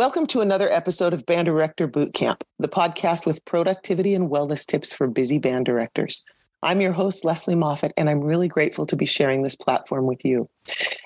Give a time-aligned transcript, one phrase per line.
[0.00, 4.64] Welcome to another episode of Band Director Boot Camp, the podcast with productivity and wellness
[4.64, 6.24] tips for busy band directors.
[6.62, 10.24] I'm your host, Lesley Moffat, and I'm really grateful to be sharing this platform with
[10.24, 10.48] you.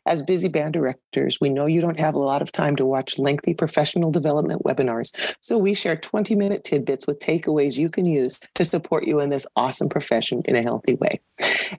[0.07, 3.19] As busy band directors, we know you don't have a lot of time to watch
[3.19, 8.39] lengthy professional development webinars, so we share 20 minute tidbits with takeaways you can use
[8.55, 11.21] to support you in this awesome profession in a healthy way.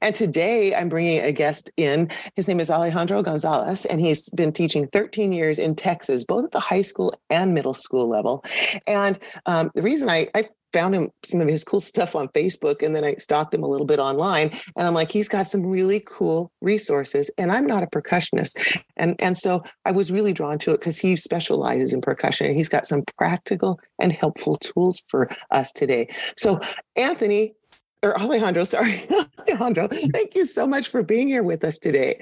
[0.01, 2.09] And today I'm bringing a guest in.
[2.35, 6.51] His name is Alejandro Gonzalez, and he's been teaching 13 years in Texas, both at
[6.51, 8.43] the high school and middle school level.
[8.87, 12.83] And um, the reason I, I found him some of his cool stuff on Facebook
[12.83, 15.65] and then I stalked him a little bit online and I'm like he's got some
[15.65, 20.57] really cool resources and I'm not a percussionist and and so I was really drawn
[20.59, 24.99] to it cuz he specializes in percussion and he's got some practical and helpful tools
[24.99, 26.07] for us today.
[26.37, 26.59] So
[26.95, 27.55] Anthony
[28.03, 29.07] or Alejandro sorry
[29.39, 32.19] Alejandro thank you so much for being here with us today.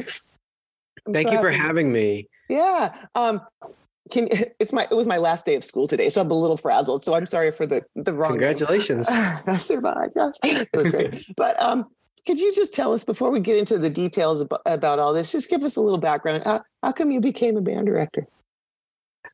[1.05, 2.29] I'm thank so you for having me.
[2.49, 2.95] Yeah.
[3.15, 3.41] Um,
[4.11, 4.27] can
[4.59, 7.05] it's my it was my last day of school today, so I'm a little frazzled.
[7.05, 8.31] So I'm sorry for the the wrong.
[8.31, 9.07] Congratulations!
[9.09, 10.13] I survived.
[10.15, 11.25] Yes, it was great.
[11.37, 11.87] but um,
[12.25, 15.31] could you just tell us before we get into the details about, about all this?
[15.31, 16.43] Just give us a little background.
[16.45, 18.27] How, how come you became a band director?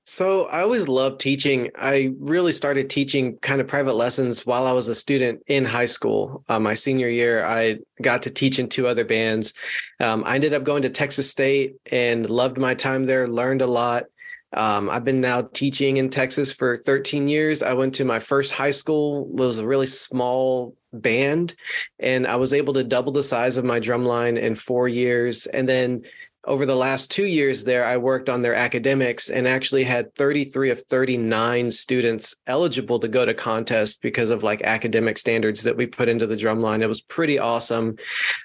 [0.06, 1.70] So I always loved teaching.
[1.76, 5.86] I really started teaching kind of private lessons while I was a student in high
[5.86, 6.44] school.
[6.50, 9.54] Uh, my senior year, I got to teach in two other bands.
[10.00, 13.28] Um, I ended up going to Texas State and loved my time there.
[13.28, 14.06] Learned a lot.
[14.54, 17.62] Um, I've been now teaching in Texas for 13 years.
[17.62, 21.56] I went to my first high school, was a really small band,
[22.00, 25.46] and I was able to double the size of my drum line in four years.
[25.48, 26.04] And then
[26.46, 30.72] over the last two years there, I worked on their academics and actually had 33
[30.72, 35.86] of 39 students eligible to go to contest because of like academic standards that we
[35.86, 36.82] put into the drum line.
[36.82, 37.98] It was pretty awesome.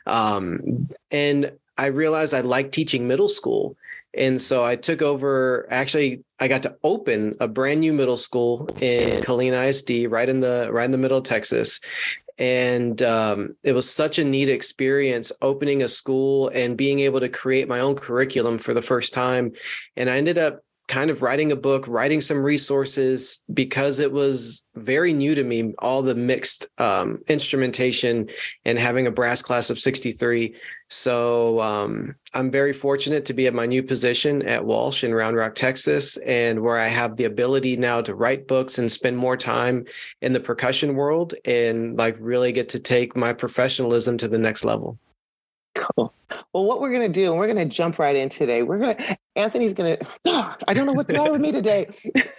[0.06, 3.76] Um, and I realized I like teaching middle school.
[4.16, 8.68] And so I took over, actually, I got to open a brand new middle school
[8.80, 11.80] in Killeen ISD, right in the right in the middle of Texas.
[12.36, 17.28] And um, it was such a neat experience opening a school and being able to
[17.28, 19.52] create my own curriculum for the first time.
[19.96, 24.66] And I ended up kind of writing a book, writing some resources because it was
[24.74, 28.28] very new to me, all the mixed um, instrumentation
[28.64, 30.54] and having a brass class of 63.
[30.90, 35.36] So um, I'm very fortunate to be at my new position at Walsh in Round
[35.36, 39.38] Rock, Texas, and where I have the ability now to write books and spend more
[39.38, 39.86] time
[40.20, 44.64] in the percussion world and like really get to take my professionalism to the next
[44.64, 44.98] level.
[45.84, 46.12] Cool.
[46.52, 48.64] Well, what we're going to do, and we're going to jump right in today.
[48.64, 51.88] We're going to, Anthony's going to, I don't know what's matter with me today.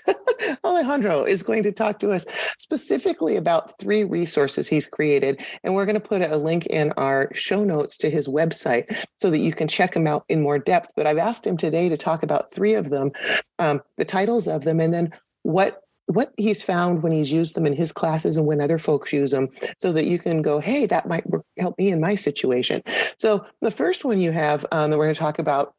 [0.66, 2.26] Alejandro is going to talk to us
[2.58, 5.42] specifically about three resources he's created.
[5.64, 9.30] And we're going to put a link in our show notes to his website so
[9.30, 10.92] that you can check them out in more depth.
[10.98, 13.12] But I've asked him today to talk about three of them,
[13.60, 15.14] um, the titles of them, and then
[15.44, 19.12] what what he's found when he's used them in his classes and when other folks
[19.12, 19.50] use them
[19.80, 21.24] so that you can go hey that might
[21.58, 22.82] help me in my situation.
[23.18, 25.74] So the first one you have um, that we're going to talk about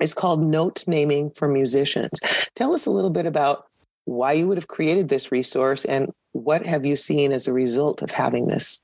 [0.00, 2.20] is called note naming for musicians.
[2.54, 3.66] Tell us a little bit about
[4.04, 8.02] why you would have created this resource and what have you seen as a result
[8.02, 8.82] of having this?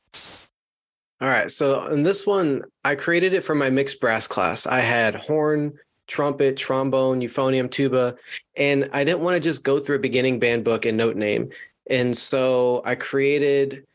[1.20, 4.66] All right so in this one i created it for my mixed brass class.
[4.66, 8.16] I had horn trumpet, trombone, euphonium, tuba.
[8.56, 11.50] And I didn't want to just go through a beginning band book and note name.
[11.88, 13.86] And so I created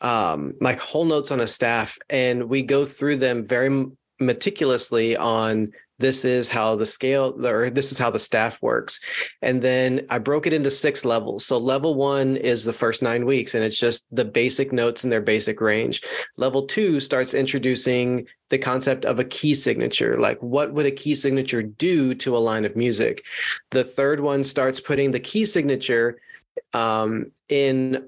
[0.00, 3.86] um, like whole notes on a staff and we go through them very
[4.20, 9.00] meticulously on this is how the scale or this is how the staff works.
[9.42, 11.46] And then i broke it into six levels.
[11.46, 15.10] So level one is the first nine weeks and it's just the basic notes in
[15.10, 16.02] their basic range.
[16.36, 21.14] Level two starts introducing the concept of a key signature like what would a key
[21.14, 23.24] signature do to a line of music?
[23.70, 26.20] The third one starts putting the key signature
[26.72, 28.06] um, in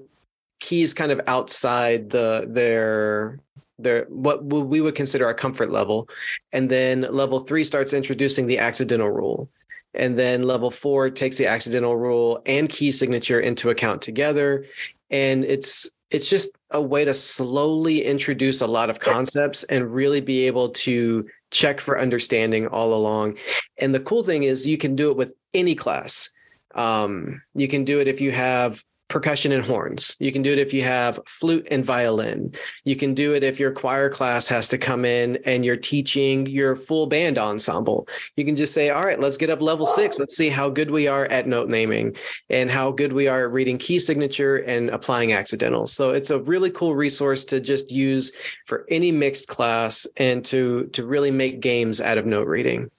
[0.59, 3.39] keys kind of outside the their
[3.79, 6.07] their what we would consider our comfort level.
[6.51, 9.49] And then level 3 starts introducing the accidental rule.
[9.93, 14.65] And then level 4 takes the accidental rule and key signature into account together.
[15.09, 20.21] And it's it's just a way to slowly introduce a lot of concepts and really
[20.21, 23.37] be able to check for understanding all along.
[23.77, 26.31] And the cool thing is you can do it with any class.
[26.75, 30.15] Um, you can do it if you have percussion and horns.
[30.19, 32.53] You can do it if you have flute and violin.
[32.85, 36.45] You can do it if your choir class has to come in and you're teaching
[36.45, 38.07] your full band ensemble.
[38.35, 40.19] You can just say, all right, let's get up level six.
[40.19, 42.15] Let's see how good we are at note naming
[42.49, 45.87] and how good we are at reading key signature and applying accidental.
[45.87, 48.31] So it's a really cool resource to just use
[48.67, 52.89] for any mixed class and to to really make games out of note reading.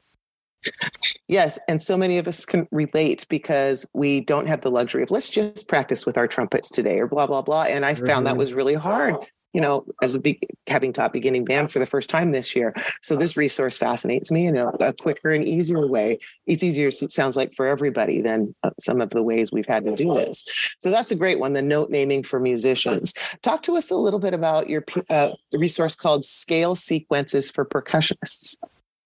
[1.29, 5.11] Yes, and so many of us can relate because we don't have the luxury of
[5.11, 7.63] let's just practice with our trumpets today or blah blah blah.
[7.63, 8.25] And I found mm-hmm.
[8.25, 9.17] that was really hard
[9.53, 12.75] you know, as a be- having taught beginning band for the first time this year.
[13.03, 16.19] So this resource fascinates me in a, a quicker and easier way.
[16.47, 19.85] It's easier, it sounds like, for everybody than uh, some of the ways we've had
[19.87, 20.45] to do this.
[20.81, 23.13] So that's a great one, the note naming for musicians.
[23.43, 28.57] Talk to us a little bit about your uh, resource called Scale Sequences for Percussionists.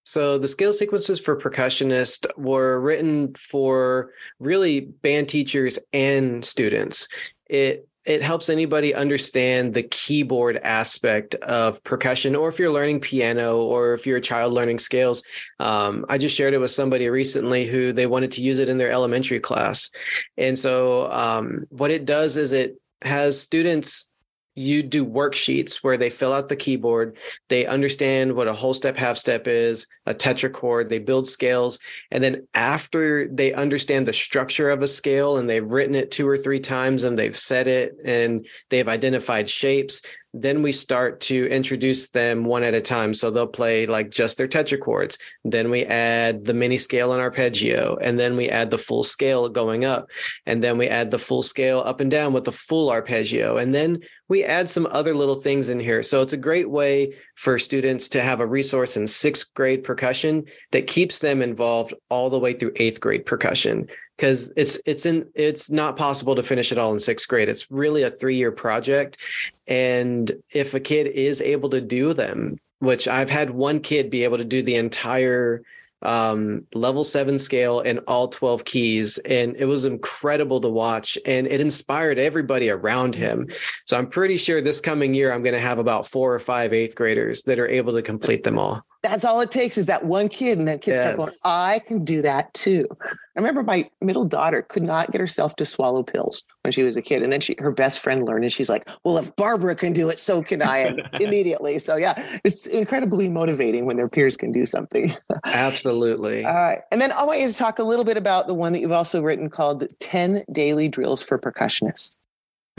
[0.04, 7.08] So the scale sequences for percussionists were written for really band teachers and students.
[7.46, 13.62] It it helps anybody understand the keyboard aspect of percussion or if you're learning piano
[13.62, 15.22] or if you're a child learning scales
[15.58, 18.78] um, i just shared it with somebody recently who they wanted to use it in
[18.78, 19.90] their elementary class
[20.36, 24.08] and so um, what it does is it has students
[24.54, 27.16] you do worksheets where they fill out the keyboard
[27.48, 31.78] they understand what a whole step half step is a tetrachord they build scales
[32.10, 36.28] and then after they understand the structure of a scale and they've written it two
[36.28, 40.02] or three times and they've said it and they've identified shapes
[40.36, 43.14] then we start to introduce them one at a time.
[43.14, 45.16] So they'll play like just their tetrachords.
[45.44, 49.48] Then we add the mini scale and arpeggio, and then we add the full scale
[49.48, 50.10] going up,
[50.44, 53.72] and then we add the full scale up and down with the full arpeggio, and
[53.72, 56.02] then we add some other little things in here.
[56.02, 60.44] So it's a great way for students to have a resource in sixth grade percussion
[60.70, 65.28] that keeps them involved all the way through eighth grade percussion because it's it's in
[65.34, 67.48] it's not possible to finish it all in sixth grade.
[67.48, 69.18] It's really a three year project,
[69.66, 74.24] and if a kid is able to do them, which I've had one kid be
[74.24, 75.62] able to do the entire
[76.04, 79.18] um, level seven scale and all 12 keys.
[79.18, 83.48] And it was incredible to watch and it inspired everybody around him.
[83.86, 86.72] So I'm pretty sure this coming year, I'm going to have about four or five
[86.72, 88.84] eighth graders that are able to complete them all.
[89.04, 91.02] That's all it takes is that one kid, and that kid yes.
[91.02, 92.88] start going, I can do that too.
[93.02, 93.06] I
[93.36, 97.02] remember my middle daughter could not get herself to swallow pills when she was a
[97.02, 97.22] kid.
[97.22, 100.08] And then she her best friend learned, and she's like, Well, if Barbara can do
[100.08, 101.78] it, so can I immediately.
[101.78, 105.14] So yeah, it's incredibly motivating when their peers can do something.
[105.44, 106.42] Absolutely.
[106.46, 106.80] All right.
[106.90, 108.90] And then I want you to talk a little bit about the one that you've
[108.90, 112.18] also written called 10 Daily Drills for Percussionists.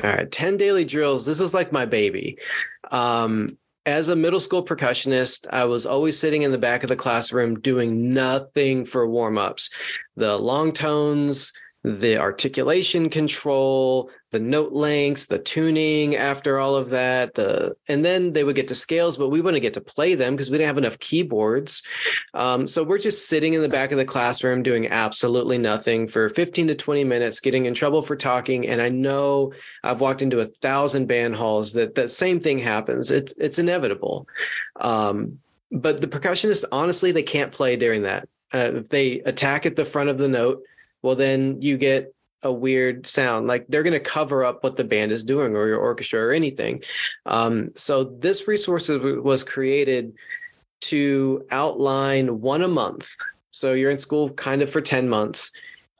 [0.03, 1.25] All right, 10 daily drills.
[1.25, 2.37] This is like my baby.
[2.91, 6.95] Um, as a middle school percussionist, I was always sitting in the back of the
[6.95, 9.69] classroom doing nothing for warm ups.
[10.15, 11.53] The long tones,
[11.83, 18.33] the articulation control, the note lengths, the tuning after all of that, the and then
[18.33, 20.67] they would get to scales, but we wouldn't get to play them because we didn't
[20.67, 21.83] have enough keyboards.
[22.33, 26.27] Um, so we're just sitting in the back of the classroom doing absolutely nothing for
[26.27, 28.67] 15 to 20 minutes, getting in trouble for talking.
[28.67, 29.53] And I know
[29.85, 33.11] I've walked into a thousand band halls that that same thing happens.
[33.11, 34.27] It's it's inevitable.
[34.81, 35.39] Um,
[35.71, 38.27] but the percussionists, honestly, they can't play during that.
[38.53, 40.61] Uh, if they attack at the front of the note,
[41.03, 42.14] well then you get
[42.45, 45.67] a weird sound like they're going to cover up what the band is doing or
[45.67, 46.81] your orchestra or anything.
[47.25, 50.13] Um, so this resource was created
[50.81, 53.15] to outline one a month.
[53.49, 55.51] So you're in school kind of for 10 months.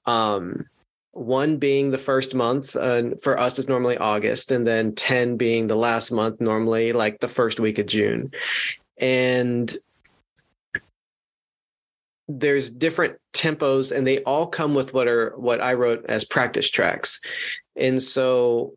[0.06, 0.65] Um,
[1.12, 5.66] one being the first month uh, for us is normally august and then 10 being
[5.66, 8.31] the last month normally like the first week of june.
[8.97, 9.75] And
[12.28, 16.70] there's different tempos and they all come with what are what I wrote as practice
[16.70, 17.20] tracks.
[17.76, 18.74] And so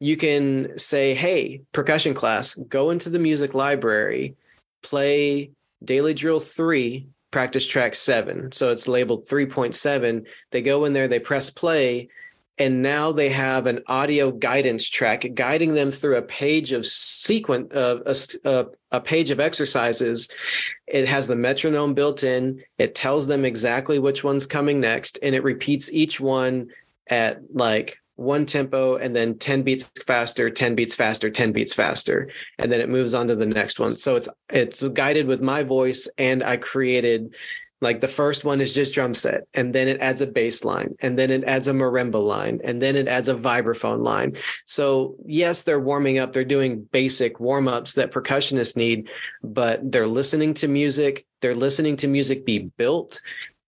[0.00, 4.36] you can say, hey, percussion class, go into the music library,
[4.82, 5.50] play
[5.84, 8.52] daily drill three, practice track seven.
[8.52, 10.26] So it's labeled 3.7.
[10.50, 12.08] They go in there, they press play,
[12.58, 17.72] and now they have an audio guidance track guiding them through a page of sequence
[17.74, 17.98] uh,
[18.44, 20.30] a, a, page of exercises.
[20.86, 22.62] It has the metronome built in.
[22.78, 26.68] It tells them exactly which one's coming next and it repeats each one
[27.08, 32.30] at like one tempo and then 10 beats faster 10 beats faster 10 beats faster
[32.58, 33.96] and then it moves on to the next one.
[33.96, 37.34] So it's it's guided with my voice and i created
[37.80, 40.94] like the first one is just drum set, and then it adds a bass line,
[41.00, 44.36] and then it adds a marimba line, and then it adds a vibraphone line.
[44.64, 49.10] So, yes, they're warming up, they're doing basic warm ups that percussionists need,
[49.42, 53.20] but they're listening to music, they're listening to music be built,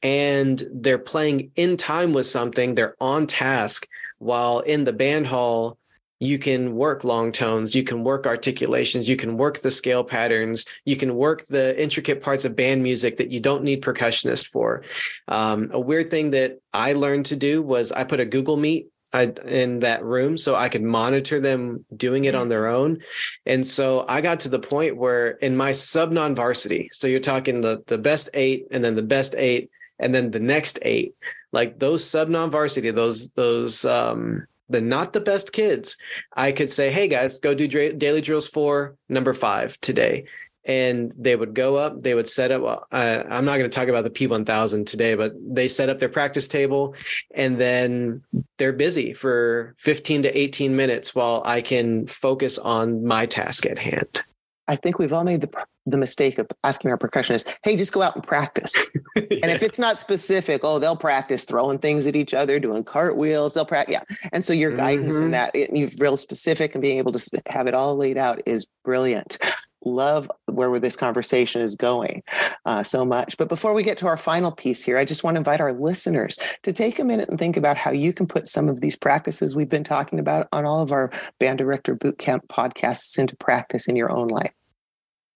[0.03, 3.87] and they're playing in time with something, they're on task.
[4.21, 5.78] While in the band hall,
[6.21, 10.65] you can work long tones, you can work articulations, you can work the scale patterns,
[10.85, 14.83] you can work the intricate parts of band music that you don't need percussionist for.
[15.29, 18.89] Um, a weird thing that I learned to do was I put a Google Meet
[19.13, 22.99] I, in that room so I could monitor them doing it on their own.
[23.47, 27.21] And so I got to the point where in my sub non varsity, so you're
[27.21, 31.15] talking the the best eight and then the best eight and then the next eight,
[31.53, 35.97] like those sub non varsity, those those um the not the best kids,
[36.35, 40.27] I could say, hey guys, go do daily drills for number five today.
[40.65, 44.05] And they would go up they would set up i'm not going to talk about
[44.05, 46.95] the p1000 today but they set up their practice table
[47.35, 48.23] and then
[48.59, 53.79] they're busy for 15 to 18 minutes while i can focus on my task at
[53.79, 54.23] hand.
[54.69, 55.51] I think we've all made the
[55.91, 58.75] the mistake of asking our percussionists hey just go out and practice
[59.17, 59.39] yeah.
[59.43, 63.55] and if it's not specific oh they'll practice throwing things at each other doing cartwheels
[63.55, 65.27] they'll practice yeah and so your guidance mm-hmm.
[65.27, 68.67] in that you've real specific and being able to have it all laid out is
[68.85, 69.39] brilliant
[69.85, 72.23] love where this conversation is going
[72.67, 73.37] uh, so much.
[73.37, 75.73] But before we get to our final piece here, I just want to invite our
[75.73, 78.97] listeners to take a minute and think about how you can put some of these
[78.97, 83.89] practices we've been talking about on all of our Band Director Bootcamp podcasts into practice
[83.89, 84.53] in your own life.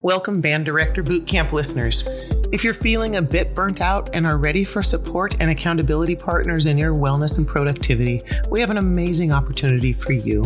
[0.04, 2.02] Welcome, Band Director Bootcamp listeners.
[2.50, 6.66] If you're feeling a bit burnt out and are ready for support and accountability partners
[6.66, 10.42] in your wellness and productivity, we have an amazing opportunity for you.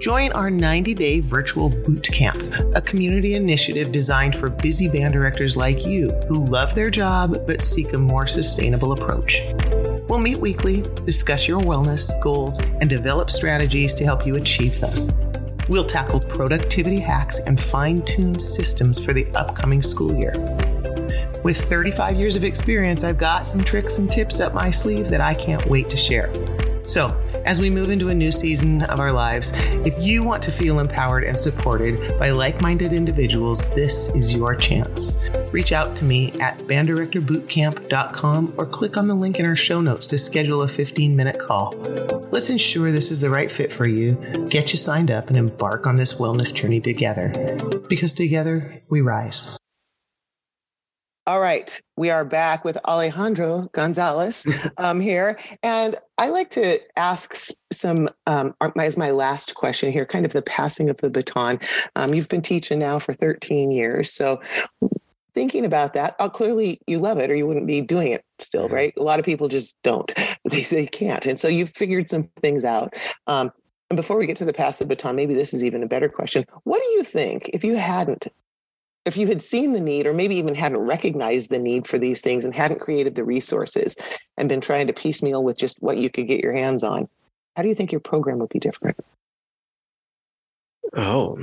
[0.00, 2.42] Join our 90 day virtual boot camp,
[2.74, 7.62] a community initiative designed for busy band directors like you who love their job but
[7.62, 9.40] seek a more sustainable approach.
[10.08, 15.29] We'll meet weekly, discuss your wellness goals, and develop strategies to help you achieve them.
[15.70, 20.32] We'll tackle productivity hacks and fine tune systems for the upcoming school year.
[21.44, 25.20] With 35 years of experience, I've got some tricks and tips up my sleeve that
[25.20, 26.28] I can't wait to share.
[26.90, 27.16] So,
[27.46, 29.52] as we move into a new season of our lives,
[29.86, 34.56] if you want to feel empowered and supported by like minded individuals, this is your
[34.56, 35.16] chance.
[35.52, 40.08] Reach out to me at banddirectorbootcamp.com or click on the link in our show notes
[40.08, 41.76] to schedule a 15 minute call.
[42.32, 44.14] Let's ensure this is the right fit for you,
[44.48, 47.32] get you signed up, and embark on this wellness journey together.
[47.88, 49.60] Because together we rise.
[51.26, 54.46] All right, we are back with Alejandro Gonzalez
[54.78, 60.24] um, here, and I like to ask some um, as my last question here, kind
[60.24, 61.60] of the passing of the baton.
[61.94, 64.40] Um, you've been teaching now for 13 years, so
[65.34, 68.68] thinking about that, oh, clearly you love it, or you wouldn't be doing it still,
[68.68, 68.94] right?
[68.96, 70.10] A lot of people just don't;
[70.50, 72.94] they they can't, and so you've figured some things out.
[73.26, 73.52] Um,
[73.90, 75.86] and before we get to the pass of the baton, maybe this is even a
[75.86, 76.46] better question.
[76.64, 78.26] What do you think if you hadn't
[79.06, 82.20] if you had seen the need or maybe even hadn't recognized the need for these
[82.20, 83.96] things and hadn't created the resources
[84.36, 87.08] and been trying to piecemeal with just what you could get your hands on
[87.56, 88.96] how do you think your program would be different?
[90.96, 91.38] Oh.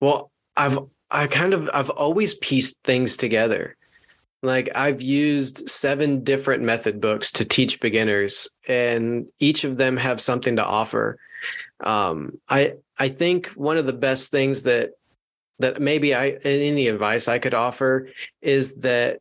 [0.00, 0.78] Well i've
[1.10, 3.76] i kind of i've always pieced things together.
[4.42, 10.20] Like i've used seven different method books to teach beginners and each of them have
[10.20, 11.18] something to offer.
[11.80, 14.92] Um, i i think one of the best things that
[15.60, 18.08] that maybe I any advice I could offer
[18.42, 19.20] is that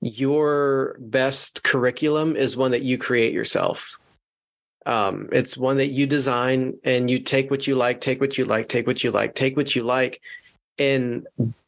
[0.00, 3.98] your best curriculum is one that you create yourself.
[4.84, 8.44] Um, it's one that you design and you take what you like, take what you
[8.44, 10.20] like, take what you like, take what you like,
[10.78, 11.26] and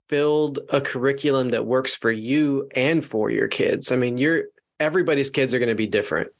[0.09, 3.93] build a curriculum that works for you and for your kids.
[3.93, 4.45] I mean, you're
[4.81, 6.31] everybody's kids are going to be different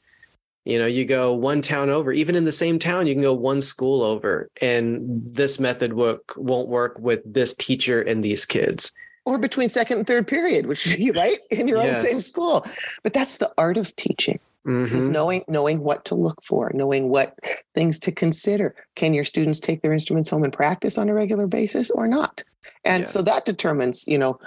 [0.69, 3.33] you know you go one town over even in the same town you can go
[3.33, 8.91] one school over and this method work won't work with this teacher and these kids.
[9.25, 11.39] Or between second and third period which you right?
[11.51, 12.03] In your yes.
[12.03, 12.65] own same school.
[13.03, 14.95] But that's the art of teaching mm-hmm.
[14.95, 17.37] is knowing knowing what to look for knowing what
[17.73, 21.47] things to consider can your students take their instruments home and practice on a regular
[21.47, 22.43] basis or not
[22.85, 23.07] and yeah.
[23.07, 24.39] so that determines you know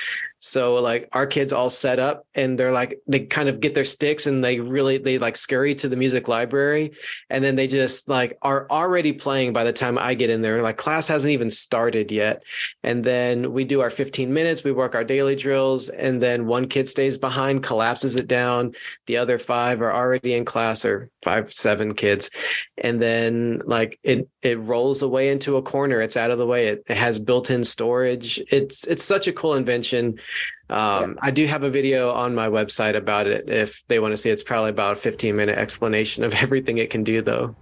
[0.46, 3.86] So like our kids all set up and they're like they kind of get their
[3.86, 6.92] sticks and they really they like scurry to the music library
[7.30, 10.60] and then they just like are already playing by the time I get in there.
[10.60, 12.42] Like class hasn't even started yet.
[12.82, 16.68] And then we do our 15 minutes, we work our daily drills and then one
[16.68, 18.74] kid stays behind, collapses it down.
[19.06, 22.28] The other five are already in class or five seven kids.
[22.76, 26.02] And then like it it rolls away into a corner.
[26.02, 26.68] It's out of the way.
[26.68, 28.40] It, it has built-in storage.
[28.50, 30.20] It's it's such a cool invention.
[30.68, 31.14] Um, yeah.
[31.22, 34.30] I do have a video on my website about it if they want to see.
[34.30, 37.56] It's probably about a 15 minute explanation of everything it can do, though.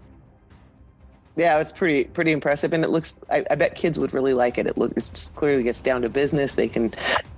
[1.34, 3.16] Yeah, it's pretty pretty impressive, and it looks.
[3.30, 4.66] I, I bet kids would really like it.
[4.66, 6.56] It looks it clearly gets down to business.
[6.56, 6.92] They can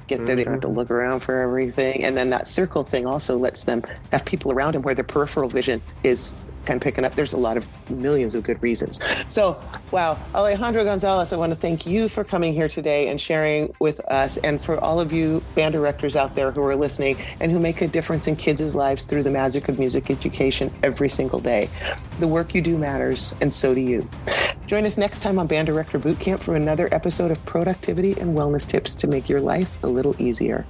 [0.08, 0.34] get there.
[0.34, 0.76] They don't have to mm-hmm.
[0.76, 4.72] look around for everything, and then that circle thing also lets them have people around
[4.72, 7.14] them where their peripheral vision is kind of picking up.
[7.14, 9.00] There's a lot of millions of good reasons.
[9.30, 13.74] So, wow, Alejandro Gonzalez, I want to thank you for coming here today and sharing
[13.78, 17.50] with us, and for all of you band directors out there who are listening and
[17.50, 21.40] who make a difference in kids' lives through the magic of music education every single
[21.40, 21.68] day.
[22.20, 24.08] The work you do matters, and so do you.
[24.66, 28.66] Join us next time on Band Director Bootcamp for another episode of productivity and wellness
[28.66, 30.66] tips to make your life a little easier.